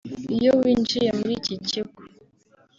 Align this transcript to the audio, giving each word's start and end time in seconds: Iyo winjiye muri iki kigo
Iyo 0.35 0.51
winjiye 0.61 1.09
muri 1.17 1.33
iki 1.39 1.55
kigo 1.67 2.01